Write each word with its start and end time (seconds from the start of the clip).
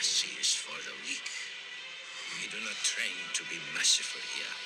Mercy 0.00 0.32
is 0.40 0.54
for 0.54 0.80
the 0.80 0.96
weak. 1.04 1.28
We 2.40 2.48
do 2.48 2.56
not 2.64 2.72
train 2.80 3.20
to 3.34 3.44
be 3.52 3.60
merciful 3.74 4.22
here. 4.32 4.56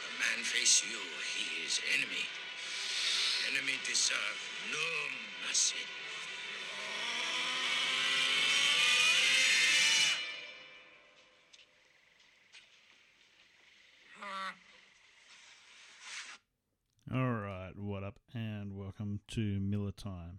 The 0.00 0.12
man 0.16 0.42
face 0.42 0.82
you, 0.88 0.96
he 1.36 1.66
is 1.66 1.80
enemy. 1.92 2.24
Enemy 3.52 3.76
deserve 3.86 4.40
no 4.72 4.88
mercy. 5.46 5.76
All 17.12 17.34
right, 17.34 17.72
what 17.76 18.02
up, 18.02 18.18
and 18.32 18.74
welcome 18.74 19.20
to 19.28 19.60
Miller 19.60 19.92
Time. 19.92 20.38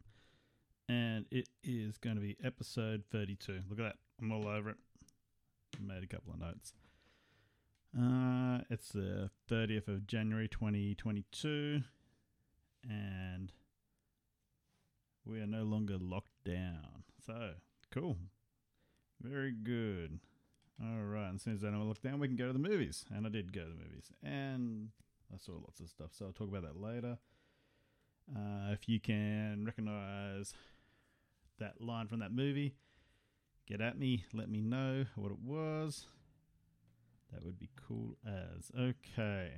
And 0.87 1.25
it 1.31 1.49
is 1.63 1.97
going 1.97 2.15
to 2.15 2.21
be 2.21 2.37
episode 2.43 3.03
32. 3.11 3.61
Look 3.69 3.79
at 3.79 3.83
that, 3.83 3.95
I'm 4.21 4.31
all 4.31 4.47
over 4.47 4.69
it. 4.69 4.77
Made 5.81 6.03
a 6.03 6.07
couple 6.07 6.33
of 6.33 6.39
notes. 6.39 6.73
Uh, 7.97 8.59
it's 8.69 8.89
the 8.89 9.29
30th 9.49 9.87
of 9.87 10.05
January 10.05 10.47
2022, 10.49 11.81
and 12.89 13.51
we 15.25 15.39
are 15.39 15.47
no 15.47 15.63
longer 15.63 15.97
locked 15.97 16.43
down. 16.45 17.03
So, 17.25 17.51
cool. 17.91 18.17
Very 19.21 19.53
good. 19.53 20.19
All 20.81 21.03
right, 21.03 21.27
and 21.27 21.35
as 21.35 21.43
soon 21.43 21.53
as 21.53 21.63
I 21.63 21.69
know 21.69 21.83
locked 21.83 22.03
down, 22.03 22.19
we 22.19 22.27
can 22.27 22.35
go 22.35 22.47
to 22.47 22.53
the 22.53 22.59
movies. 22.59 23.05
And 23.15 23.25
I 23.25 23.29
did 23.29 23.53
go 23.53 23.61
to 23.61 23.69
the 23.69 23.75
movies. 23.75 24.11
And 24.21 24.89
I 25.33 25.37
saw 25.37 25.53
lots 25.53 25.79
of 25.79 25.89
stuff, 25.89 26.09
so 26.11 26.25
I'll 26.25 26.33
talk 26.33 26.49
about 26.49 26.63
that 26.63 26.79
later. 26.79 27.17
Uh, 28.35 28.71
if 28.71 28.89
you 28.89 28.99
can 28.99 29.63
recognize 29.65 30.53
that 31.59 31.81
line 31.81 32.07
from 32.07 32.19
that 32.19 32.31
movie, 32.31 32.75
get 33.67 33.81
at 33.81 33.97
me, 33.97 34.25
let 34.33 34.49
me 34.49 34.61
know 34.61 35.05
what 35.15 35.31
it 35.31 35.39
was. 35.39 36.07
That 37.31 37.43
would 37.43 37.59
be 37.59 37.69
cool 37.75 38.17
as. 38.25 38.71
Okay. 38.77 39.51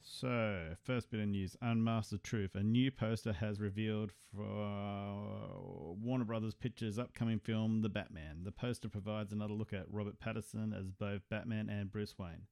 So, 0.00 0.74
first 0.84 1.10
bit 1.10 1.20
of 1.20 1.28
news 1.28 1.54
Unmasked 1.60 2.12
the 2.12 2.18
Truth. 2.18 2.54
A 2.54 2.62
new 2.62 2.90
poster 2.90 3.34
has 3.34 3.60
revealed 3.60 4.10
for 4.34 5.94
Warner 6.00 6.24
Brothers 6.24 6.54
Pictures' 6.54 6.98
upcoming 6.98 7.38
film, 7.38 7.82
The 7.82 7.90
Batman. 7.90 8.44
The 8.44 8.52
poster 8.52 8.88
provides 8.88 9.32
another 9.32 9.52
look 9.52 9.74
at 9.74 9.84
Robert 9.90 10.18
Pattinson 10.18 10.72
as 10.78 10.90
both 10.90 11.28
Batman 11.28 11.68
and 11.68 11.92
Bruce 11.92 12.14
Wayne. 12.18 12.46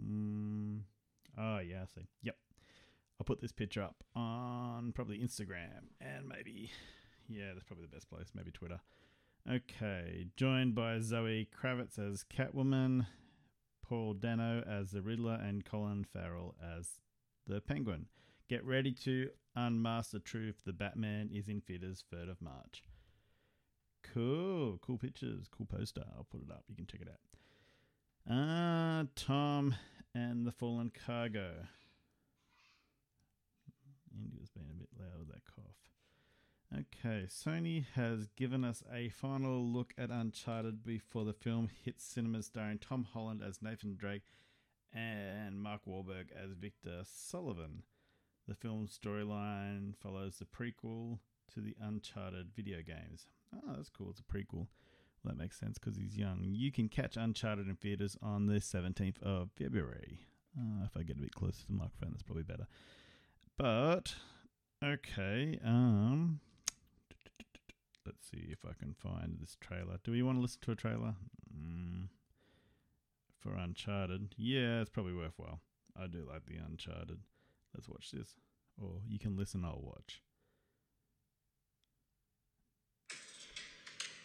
Mm, 0.00 0.82
oh, 1.36 1.58
yeah, 1.58 1.82
I 1.82 1.86
see. 1.86 2.06
Yep. 2.22 2.36
I'll 3.20 3.24
put 3.24 3.40
this 3.40 3.52
picture 3.52 3.82
up 3.82 4.04
on 4.14 4.92
probably 4.92 5.18
Instagram 5.18 5.88
and 6.00 6.28
maybe, 6.28 6.70
yeah, 7.28 7.52
that's 7.54 7.64
probably 7.64 7.86
the 7.86 7.94
best 7.94 8.10
place, 8.10 8.28
maybe 8.34 8.50
Twitter. 8.50 8.80
Okay, 9.50 10.26
joined 10.36 10.74
by 10.74 10.98
Zoe 10.98 11.48
Kravitz 11.56 11.98
as 11.98 12.24
Catwoman, 12.24 13.06
Paul 13.80 14.14
Dano 14.14 14.64
as 14.68 14.90
the 14.90 15.02
Riddler, 15.02 15.40
and 15.40 15.64
Colin 15.64 16.04
Farrell 16.04 16.56
as 16.60 17.00
the 17.46 17.60
Penguin. 17.60 18.06
Get 18.48 18.64
ready 18.64 18.92
to 19.04 19.30
unmask 19.54 20.10
the 20.10 20.18
truth. 20.18 20.62
The 20.64 20.72
Batman 20.72 21.30
is 21.32 21.48
in 21.48 21.60
theaters 21.60 22.04
3rd 22.12 22.30
of 22.32 22.42
March. 22.42 22.82
Cool, 24.02 24.78
cool 24.82 24.98
pictures, 24.98 25.48
cool 25.48 25.66
poster. 25.66 26.04
I'll 26.16 26.26
put 26.30 26.42
it 26.42 26.50
up. 26.50 26.64
You 26.68 26.76
can 26.76 26.86
check 26.86 27.00
it 27.00 27.08
out. 27.08 27.20
Ah, 28.28 29.00
uh, 29.00 29.04
Tom 29.14 29.74
and 30.14 30.46
the 30.46 30.52
Fallen 30.52 30.90
Cargo. 31.06 31.52
India's 34.12 34.50
been 34.50 34.64
a 34.70 34.78
bit 34.78 34.88
loud 34.98 35.18
with 35.18 35.28
that 35.28 35.44
cough. 35.44 35.76
Okay, 37.06 37.26
Sony 37.28 37.84
has 37.94 38.26
given 38.36 38.64
us 38.64 38.82
a 38.92 39.10
final 39.10 39.64
look 39.64 39.94
at 39.96 40.10
Uncharted 40.10 40.82
before 40.82 41.24
the 41.24 41.32
film 41.32 41.68
hits 41.84 42.04
cinemas, 42.04 42.46
starring 42.46 42.78
Tom 42.78 43.06
Holland 43.12 43.42
as 43.46 43.62
Nathan 43.62 43.94
Drake 43.94 44.24
and 44.92 45.60
Mark 45.60 45.82
Wahlberg 45.86 46.32
as 46.32 46.54
Victor 46.54 47.02
Sullivan. 47.04 47.84
The 48.48 48.56
film's 48.56 48.98
storyline 48.98 49.94
follows 50.02 50.38
the 50.38 50.46
prequel 50.46 51.20
to 51.54 51.60
the 51.60 51.76
Uncharted 51.80 52.48
video 52.56 52.78
games. 52.78 53.26
Oh, 53.54 53.74
that's 53.76 53.90
cool. 53.90 54.10
It's 54.10 54.20
a 54.20 54.24
prequel. 54.24 54.66
Well, 55.22 55.26
that 55.26 55.38
makes 55.38 55.60
sense 55.60 55.78
because 55.78 55.96
he's 55.96 56.16
young. 56.16 56.40
You 56.42 56.72
can 56.72 56.88
catch 56.88 57.16
Uncharted 57.16 57.68
in 57.68 57.76
theaters 57.76 58.16
on 58.20 58.46
the 58.46 58.58
17th 58.58 59.22
of 59.22 59.50
February. 59.56 60.26
Uh, 60.58 60.86
if 60.86 60.96
I 60.96 61.04
get 61.04 61.18
a 61.18 61.20
bit 61.20 61.34
closer 61.34 61.60
to 61.60 61.66
the 61.68 61.74
microphone, 61.74 62.10
that's 62.10 62.24
probably 62.24 62.42
better. 62.42 62.66
But 63.56 64.16
okay, 64.82 65.60
um, 65.64 66.40
see 68.30 68.48
if 68.50 68.64
I 68.64 68.72
can 68.78 68.94
find 68.94 69.38
this 69.40 69.56
trailer. 69.60 69.98
Do 70.02 70.12
we 70.12 70.22
want 70.22 70.38
to 70.38 70.42
listen 70.42 70.60
to 70.62 70.72
a 70.72 70.76
trailer 70.76 71.14
mm, 71.54 72.08
for 73.38 73.54
Uncharted? 73.54 74.34
Yeah, 74.36 74.80
it's 74.80 74.90
probably 74.90 75.14
worthwhile. 75.14 75.60
I 75.96 76.06
do 76.06 76.26
like 76.28 76.46
the 76.46 76.56
Uncharted. 76.56 77.20
Let's 77.74 77.88
watch 77.88 78.10
this, 78.10 78.34
or 78.80 79.00
you 79.06 79.18
can 79.18 79.36
listen. 79.36 79.64
I'll 79.64 79.80
watch. 79.82 80.22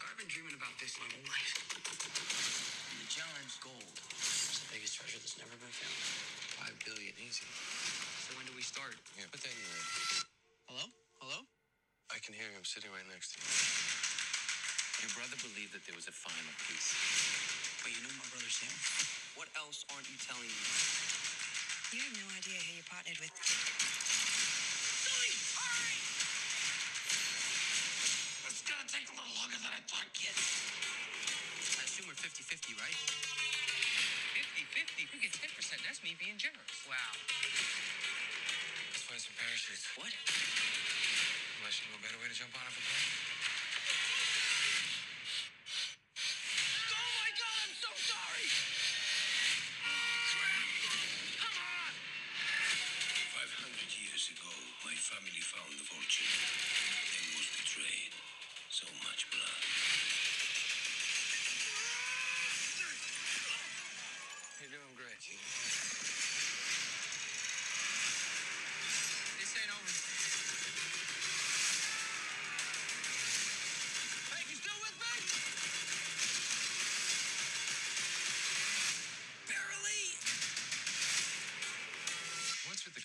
I've 0.01 0.17
been 0.17 0.27
dreaming 0.27 0.55
about 0.55 0.75
this 0.79 0.97
my 0.97 1.07
whole 1.11 1.27
life. 1.27 1.51
And 2.91 2.99
the 2.99 3.09
challenge, 3.11 3.59
gold. 3.61 3.91
It's 4.15 4.63
the 4.65 4.71
biggest 4.73 4.95
treasure 4.99 5.19
that's 5.19 5.37
never 5.37 5.55
been 5.59 5.75
found. 5.75 5.99
Five 6.57 6.75
billion, 6.87 7.13
easy. 7.19 7.45
So 8.23 8.37
when 8.37 8.45
do 8.47 8.53
we 8.55 8.63
start? 8.63 8.95
Yeah, 9.19 9.27
put 9.31 9.41
that 9.43 9.51
in 9.51 9.61
there. 9.61 9.85
Hello? 10.67 10.85
Hello? 11.19 11.50
I 12.21 12.29
can 12.29 12.37
hear 12.37 12.53
him 12.53 12.61
sitting 12.61 12.93
right 12.93 13.09
next 13.09 13.33
to 13.33 13.41
you. 13.41 13.49
Your 15.01 15.09
brother 15.17 15.33
believed 15.41 15.73
that 15.73 15.81
there 15.89 15.97
was 15.97 16.05
a 16.05 16.13
final 16.13 16.53
piece. 16.69 16.93
But 17.81 17.89
you 17.89 17.97
know 18.05 18.13
my 18.13 18.29
brother 18.29 18.45
Sam? 18.45 18.69
What 19.33 19.49
else 19.57 19.81
aren't 19.89 20.05
you 20.05 20.21
telling 20.21 20.45
me? 20.45 20.65
You 21.97 22.05
have 22.05 22.13
no 22.21 22.29
idea 22.37 22.61
who 22.61 22.77
you 22.77 22.85
partnered 22.85 23.17
with. 23.17 23.33
Billy, 25.01 25.33
hurry! 25.33 25.97
It's 28.53 28.61
gonna 28.69 28.85
take 28.85 29.09
a 29.09 29.17
little 29.17 29.35
longer 29.41 29.57
than 29.57 29.73
I 29.73 29.81
thought, 29.89 30.05
kid. 30.13 30.37
I 30.37 31.89
assume 31.89 32.05
we're 32.05 32.21
50-50, 32.21 32.77
right? 32.77 32.97
50-50. 34.37 35.09
Who 35.09 35.17
gets 35.25 35.41
10%? 35.41 35.89
That's 35.89 36.05
me 36.05 36.13
being 36.21 36.37
generous. 36.37 36.85
Wow. 36.85 37.17
Let's 38.93 39.09
find 39.09 39.17
some 39.17 39.33
parachutes. 39.41 39.89
What? 39.97 40.13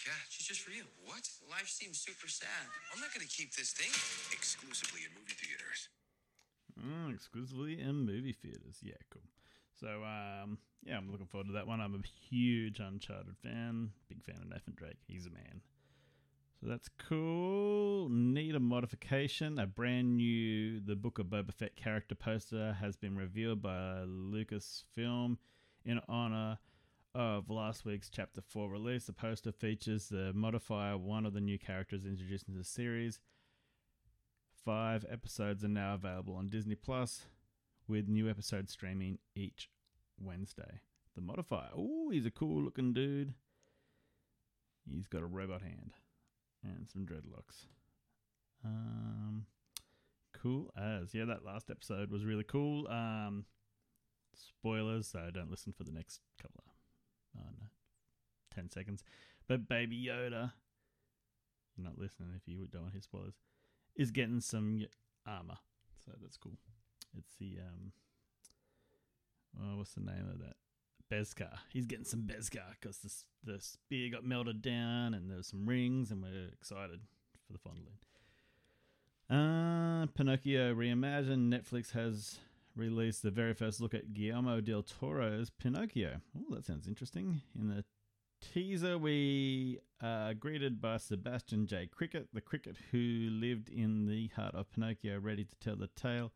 Cat? 0.07 0.31
She's 0.31 0.47
just 0.47 0.63
you. 0.69 0.85
What? 1.05 1.27
Life 1.51 1.67
seems 1.67 1.99
super 1.99 2.29
sad. 2.29 2.71
I'm 2.95 3.01
not 3.01 3.11
gonna 3.13 3.27
keep 3.27 3.53
this 3.57 3.73
thing 3.73 3.91
exclusively 4.31 5.01
in 5.03 5.11
movie 5.19 5.35
theaters. 5.35 5.89
Mm, 6.79 7.13
exclusively 7.13 7.81
in 7.81 8.07
movie 8.07 8.33
theaters. 8.33 8.79
Yeah, 8.83 9.03
cool. 9.11 9.27
So, 9.81 10.05
um, 10.05 10.59
yeah, 10.85 10.97
I'm 10.97 11.11
looking 11.11 11.27
forward 11.27 11.49
to 11.49 11.55
that 11.55 11.67
one. 11.67 11.81
I'm 11.81 11.97
a 11.97 12.07
huge 12.07 12.79
Uncharted 12.79 13.37
fan. 13.43 13.91
Big 14.09 14.23
fan 14.23 14.37
of 14.37 14.49
Nathan 14.49 14.75
Drake. 14.77 14.99
He's 15.09 15.27
a 15.27 15.31
man. 15.31 15.61
So 16.61 16.69
that's 16.69 16.89
cool. 17.09 18.09
Need 18.09 18.55
a 18.55 18.61
modification. 18.61 19.59
A 19.59 19.67
brand 19.67 20.17
new 20.17 20.79
The 20.79 20.95
Book 20.95 21.19
of 21.19 21.27
Boba 21.27 21.53
Fett 21.53 21.75
character 21.75 22.15
poster 22.15 22.77
has 22.81 22.95
been 22.97 23.17
revealed 23.17 23.61
by 23.61 24.05
Lucasfilm 24.07 25.39
in 25.85 26.01
honor 26.09 26.59
of 27.17 27.49
last 27.49 27.85
week's 27.85 28.11
Chapter 28.11 28.43
4 28.43 28.69
release. 28.69 29.05
The 29.05 29.13
poster 29.13 29.51
features 29.51 30.09
the 30.09 30.33
modifier, 30.35 30.99
one 30.99 31.25
of 31.25 31.33
the 31.33 31.41
new 31.41 31.59
characters 31.59 32.05
introduced 32.05 32.47
into 32.47 32.59
the 32.59 32.65
series. 32.65 33.21
Five 34.65 35.05
episodes 35.11 35.65
are 35.65 35.69
now 35.69 35.95
available 35.95 36.35
on 36.35 36.49
Disney 36.49 36.75
Plus, 36.75 37.27
with 37.89 38.09
new 38.09 38.29
episodes 38.29 38.73
streaming 38.73 39.19
each 39.35 39.71
Wednesday. 40.21 40.81
The 41.15 41.23
modifier. 41.23 41.71
Oh, 41.75 42.11
he's 42.11 42.27
a 42.27 42.31
cool 42.31 42.63
looking 42.63 42.93
dude. 42.93 43.33
He's 44.93 45.09
got 45.09 45.23
a 45.23 45.27
robot 45.27 45.63
hand 45.63 45.93
and 46.63 46.89
some 46.89 47.07
dreadlocks. 47.07 47.67
Um, 48.65 49.47
Cool 50.43 50.71
as. 50.77 51.15
Yeah, 51.15 51.25
that 51.25 51.45
last 51.45 51.71
episode 51.71 52.11
was 52.11 52.25
really 52.25 52.45
cool. 52.45 52.87
Um, 52.89 53.47
spoilers, 54.35 55.09
so 55.09 55.31
don't 55.33 55.51
listen 55.51 55.73
for 55.73 55.85
the 55.85 55.93
next 55.93 56.21
couple 56.41 56.63
of, 56.67 56.71
I 57.39 57.45
don't 57.45 57.57
10 58.55 58.71
seconds. 58.71 59.05
But 59.49 59.69
Baby 59.69 59.97
Yoda, 60.09 60.53
you're 61.77 61.85
not 61.85 61.99
listening 61.99 62.31
if 62.37 62.49
you 62.49 62.67
don't 62.67 62.83
want 62.83 62.95
his 62.95 63.05
spoilers, 63.05 63.35
is 63.95 64.11
getting 64.11 64.41
some 64.41 64.85
armor. 65.27 65.59
So 66.05 66.13
that's 66.21 66.37
cool. 66.37 66.59
It's 67.17 67.35
the, 67.39 67.59
um, 67.61 67.93
oh, 69.61 69.79
what's 69.79 69.95
the 69.95 70.01
name 70.01 70.29
of 70.31 70.39
that? 70.41 70.57
Beskar. 71.13 71.59
He's 71.73 71.87
getting 71.87 72.05
some 72.05 72.23
Beskar 72.23 72.75
because 72.81 72.99
the, 72.99 73.53
the 73.53 73.61
spear 73.61 74.11
got 74.11 74.25
melted 74.25 74.61
down 74.61 75.15
and 75.15 75.31
there 75.31 75.37
was 75.37 75.47
some 75.47 75.67
rings, 75.67 76.11
and 76.11 76.23
we're 76.23 76.49
excited 76.53 77.01
for 77.47 77.53
the 77.53 77.59
foundling. 77.59 77.99
Uh, 79.29 80.07
Pinocchio 80.15 80.75
Reimagined. 80.75 81.49
Netflix 81.49 81.93
has 81.93 82.39
released 82.77 83.23
the 83.23 83.31
very 83.31 83.55
first 83.55 83.81
look 83.81 83.95
at 83.95 84.13
Guillermo 84.13 84.61
del 84.61 84.83
Toro's 84.83 85.51
Pinocchio. 85.51 86.21
Oh, 86.39 86.55
that 86.55 86.67
sounds 86.67 86.87
interesting. 86.87 87.41
In 87.59 87.69
the 87.69 87.85
teaser, 88.41 88.99
we 88.99 89.81
are 90.03 90.35
greeted 90.35 90.81
by 90.81 90.99
Sebastian 90.99 91.67
J. 91.67 91.87
Cricket, 91.87 92.29
the 92.33 92.41
cricket 92.41 92.77
who 92.93 93.29
lived 93.31 93.69
in 93.69 94.07
the 94.07 94.29
heart 94.37 94.55
of 94.55 94.71
Pinocchio, 94.71 95.19
ready 95.19 95.45
to 95.45 95.57
tell 95.57 95.77
the 95.77 95.89
tale 95.89 96.33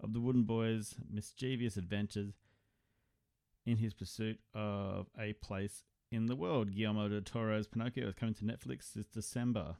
of 0.00 0.12
the 0.12 0.20
wooden 0.20 0.42
boy's 0.42 0.96
mischievous 1.10 1.76
adventures 1.76 2.34
in 3.64 3.76
his 3.76 3.94
pursuit 3.94 4.40
of 4.54 5.06
a 5.18 5.32
place 5.34 5.84
in 6.10 6.26
the 6.26 6.36
world. 6.36 6.74
Guillermo 6.74 7.08
del 7.08 7.22
Toro's 7.22 7.66
Pinocchio 7.66 8.08
is 8.08 8.14
coming 8.14 8.34
to 8.34 8.44
Netflix 8.44 8.92
this 8.92 9.06
December. 9.06 9.76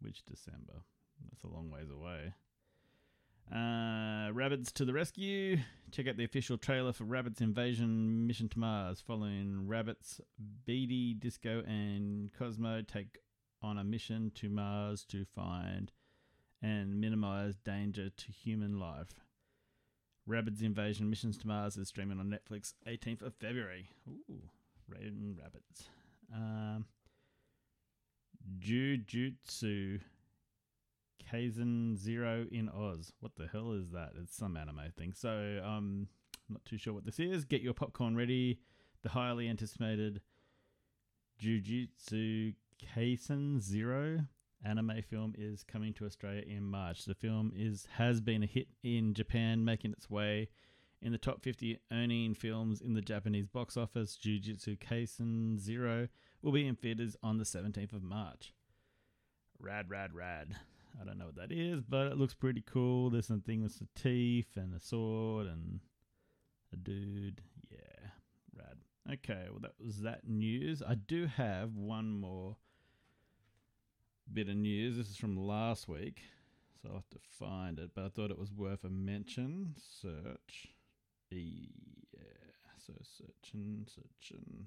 Which 0.00 0.24
December? 0.24 0.84
That's 1.28 1.42
a 1.42 1.48
long 1.48 1.70
ways 1.70 1.90
away. 1.90 2.34
Rabbids 4.48 4.72
to 4.72 4.86
the 4.86 4.94
rescue. 4.94 5.58
Check 5.92 6.08
out 6.08 6.16
the 6.16 6.24
official 6.24 6.56
trailer 6.56 6.94
for 6.94 7.04
Rabbids 7.04 7.42
Invasion 7.42 8.26
Mission 8.26 8.48
to 8.48 8.58
Mars. 8.58 9.02
Following 9.06 9.66
Rabbids, 9.68 10.22
Beady, 10.64 11.12
Disco, 11.12 11.62
and 11.66 12.32
Cosmo 12.32 12.80
take 12.80 13.18
on 13.60 13.76
a 13.76 13.84
mission 13.84 14.32
to 14.36 14.48
Mars 14.48 15.04
to 15.10 15.26
find 15.26 15.92
and 16.62 16.98
minimize 16.98 17.56
danger 17.56 18.08
to 18.08 18.32
human 18.32 18.80
life. 18.80 19.20
Rabbids 20.26 20.62
Invasion 20.62 21.10
Missions 21.10 21.36
to 21.38 21.46
Mars 21.46 21.76
is 21.76 21.88
streaming 21.88 22.18
on 22.18 22.30
Netflix 22.30 22.72
18th 22.86 23.20
of 23.20 23.34
February. 23.34 23.90
Ooh, 24.08 24.48
Raving 24.88 25.36
Rabbids. 25.38 25.88
Um, 26.34 26.86
Jujutsu 28.58 30.00
Kaisen 31.30 31.96
Zero 31.96 32.46
in 32.50 32.68
Oz. 32.68 33.12
What 33.20 33.32
the 33.36 33.46
hell 33.46 33.72
is 33.72 33.90
that? 33.90 34.12
It's 34.20 34.36
some 34.36 34.56
anime 34.56 34.92
thing. 34.96 35.12
So 35.12 35.60
um, 35.64 36.08
I'm 36.48 36.54
not 36.54 36.64
too 36.64 36.78
sure 36.78 36.94
what 36.94 37.04
this 37.04 37.20
is. 37.20 37.44
Get 37.44 37.62
your 37.62 37.74
popcorn 37.74 38.16
ready. 38.16 38.60
The 39.02 39.10
highly 39.10 39.48
anticipated 39.48 40.20
Jujutsu 41.40 42.54
Kaisen 42.82 43.60
Zero 43.60 44.20
anime 44.64 45.02
film 45.08 45.34
is 45.38 45.62
coming 45.62 45.92
to 45.94 46.06
Australia 46.06 46.42
in 46.46 46.64
March. 46.64 47.04
The 47.04 47.14
film 47.14 47.52
is 47.54 47.86
has 47.92 48.20
been 48.20 48.42
a 48.42 48.46
hit 48.46 48.68
in 48.82 49.14
Japan, 49.14 49.64
making 49.64 49.92
its 49.92 50.10
way 50.10 50.48
in 51.00 51.12
the 51.12 51.18
top 51.18 51.42
50 51.42 51.78
earning 51.92 52.34
films 52.34 52.80
in 52.80 52.94
the 52.94 53.02
Japanese 53.02 53.46
box 53.46 53.76
office. 53.76 54.18
Jujutsu 54.20 54.78
Kaisen 54.78 55.58
Zero 55.58 56.08
will 56.42 56.52
be 56.52 56.66
in 56.66 56.74
theaters 56.74 57.16
on 57.22 57.38
the 57.38 57.44
17th 57.44 57.92
of 57.92 58.02
March. 58.02 58.52
Rad, 59.60 59.90
rad, 59.90 60.14
rad. 60.14 60.56
I 61.00 61.04
don't 61.04 61.18
know 61.18 61.26
what 61.26 61.36
that 61.36 61.52
is, 61.52 61.82
but 61.82 62.06
it 62.08 62.16
looks 62.16 62.34
pretty 62.34 62.62
cool. 62.62 63.10
There's 63.10 63.26
something 63.26 63.62
with 63.62 63.72
some 63.72 63.88
teeth 63.94 64.56
and 64.56 64.74
a 64.74 64.80
sword 64.80 65.46
and 65.46 65.80
a 66.72 66.76
dude. 66.76 67.42
Yeah, 67.70 68.10
rad. 68.56 68.78
Okay, 69.14 69.46
well, 69.50 69.60
that 69.60 69.74
was 69.84 70.00
that 70.00 70.28
news. 70.28 70.82
I 70.86 70.94
do 70.94 71.26
have 71.26 71.74
one 71.74 72.10
more 72.20 72.56
bit 74.32 74.48
of 74.48 74.56
news. 74.56 74.96
This 74.96 75.08
is 75.08 75.16
from 75.16 75.36
last 75.36 75.88
week, 75.88 76.22
so 76.82 76.88
I'll 76.88 76.96
have 76.96 77.10
to 77.10 77.18
find 77.38 77.78
it, 77.78 77.90
but 77.94 78.04
I 78.04 78.08
thought 78.08 78.30
it 78.30 78.38
was 78.38 78.52
worth 78.52 78.84
a 78.84 78.90
mention. 78.90 79.74
Search. 79.78 80.68
Yeah, 81.30 82.20
so 82.78 82.94
searching, 83.02 83.86
searching. 83.86 84.66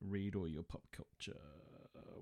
Read 0.00 0.34
all 0.34 0.48
your 0.48 0.62
pop 0.62 0.82
culture. 0.92 1.40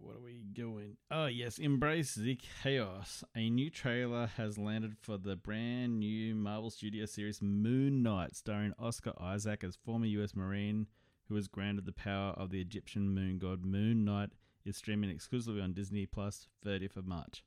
What 0.01 0.17
are 0.17 0.21
we 0.21 0.43
going? 0.57 0.97
Oh, 1.11 1.27
yes, 1.27 1.59
Embrace 1.59 2.15
the 2.15 2.39
Chaos. 2.63 3.23
A 3.37 3.51
new 3.51 3.69
trailer 3.69 4.27
has 4.37 4.57
landed 4.57 4.97
for 4.99 5.19
the 5.19 5.37
brand 5.37 5.99
new 5.99 6.35
Marvel 6.35 6.71
Studio 6.71 7.05
series 7.05 7.43
Moon 7.43 8.03
Knight, 8.03 8.35
starring 8.35 8.73
Oscar 8.79 9.13
Isaac 9.21 9.63
as 9.65 9.77
former 9.77 10.07
US 10.07 10.35
Marine 10.35 10.87
who 11.29 11.35
was 11.35 11.47
granted 11.47 11.85
the 11.85 11.93
power 11.93 12.31
of 12.33 12.51
the 12.51 12.61
Egyptian 12.61 13.11
moon 13.11 13.39
god. 13.39 13.65
Moon 13.65 14.05
Knight 14.05 14.31
is 14.65 14.77
streaming 14.77 15.11
exclusively 15.11 15.61
on 15.61 15.75
Disney 15.75 16.07
Plus 16.07 16.49
30th 16.67 16.97
of 16.97 17.07
March. 17.07 17.45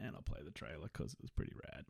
And 0.00 0.14
I'll 0.16 0.22
play 0.22 0.40
the 0.44 0.50
trailer 0.50 0.88
because 0.92 1.12
it 1.12 1.22
was 1.22 1.30
pretty 1.30 1.52
rad. 1.72 1.84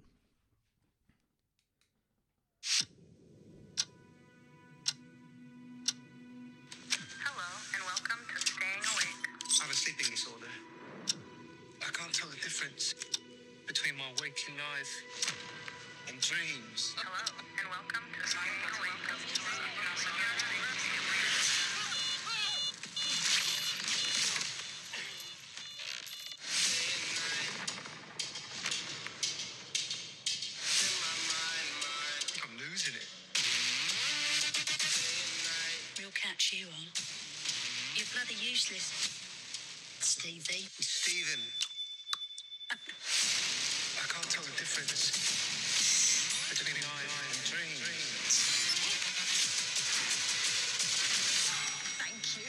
Can't 12.12 12.24
tell 12.24 12.30
the 12.30 12.42
difference 12.42 12.94
between 13.66 13.96
my 13.96 14.04
waking 14.20 14.54
life 14.56 15.34
and 16.08 16.20
dreams. 16.20 16.94
Hello, 16.98 17.40
and 17.58 17.68
welcome 17.70 18.04
to 18.12 18.36
Awake. 18.36 18.92
I'm 32.44 32.58
losing 32.58 32.94
it. 32.94 33.08
We'll 35.98 36.10
catch 36.12 36.52
you 36.52 36.66
on. 36.66 36.86
You're 37.96 38.06
bloody 38.12 38.34
useless, 38.34 38.92
Stevie. 40.00 40.68
Stephen. 40.78 41.71
Tell 44.32 44.42
the 44.44 44.50
difference 44.52 45.12
between 46.48 46.82
life 46.82 47.16
and 47.28 47.52
dreams. 47.52 48.34
Thank 52.00 52.24
you. 52.38 52.48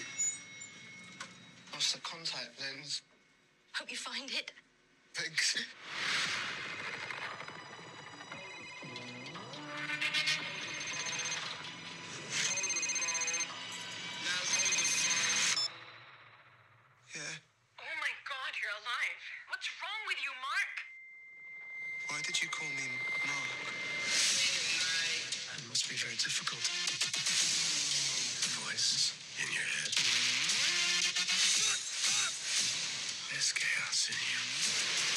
Lost 1.73 1.95
the 1.95 2.01
contact 2.01 2.61
lens. 2.61 3.01
Hope 3.73 3.91
you 3.91 3.97
find 3.97 4.31
it. 4.31 4.53
Thanks. 5.13 5.57
Chaos 33.51 34.09
in 34.09 34.15
you. 34.15 35.12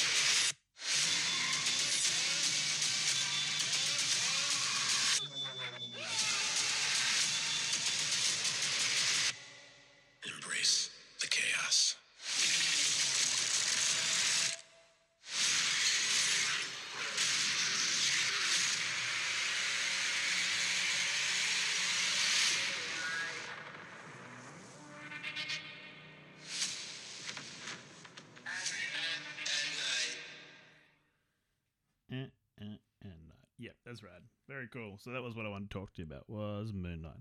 That's 33.97 34.03
rad. 34.03 34.21
Very 34.47 34.67
cool. 34.67 34.97
So 34.99 35.11
that 35.11 35.23
was 35.23 35.35
what 35.35 35.45
I 35.45 35.49
wanted 35.49 35.69
to 35.71 35.79
talk 35.79 35.93
to 35.93 36.01
you 36.01 36.07
about 36.07 36.29
was 36.29 36.71
Moon 36.73 37.01
Knight. 37.01 37.13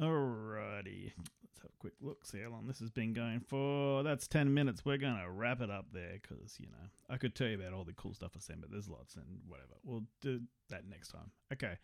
Alrighty, 0.00 1.12
let's 1.16 1.60
have 1.62 1.70
a 1.70 1.80
quick 1.80 1.94
look, 2.00 2.24
see 2.24 2.40
how 2.40 2.50
long 2.50 2.66
this 2.66 2.80
has 2.80 2.90
been 2.90 3.12
going 3.12 3.40
for. 3.40 4.02
That's 4.02 4.26
10 4.28 4.52
minutes. 4.52 4.84
We're 4.84 4.98
going 4.98 5.18
to 5.18 5.30
wrap 5.30 5.60
it 5.60 5.70
up 5.70 5.86
there 5.92 6.18
because, 6.20 6.56
you 6.58 6.66
know, 6.66 6.88
I 7.10 7.16
could 7.16 7.34
tell 7.34 7.48
you 7.48 7.58
about 7.58 7.72
all 7.72 7.84
the 7.84 7.94
cool 7.94 8.14
stuff 8.14 8.32
I 8.36 8.40
sent, 8.40 8.60
but 8.60 8.70
there's 8.70 8.88
lots 8.88 9.16
and 9.16 9.24
whatever. 9.48 9.74
We'll 9.84 10.04
do 10.20 10.40
that 10.70 10.88
next 10.88 11.12
time. 11.12 11.30
Okay. 11.52 11.76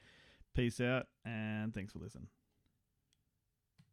Peace 0.54 0.80
out 0.80 1.06
and 1.24 1.74
thanks 1.74 1.92
for 1.92 1.98
listening. 1.98 2.28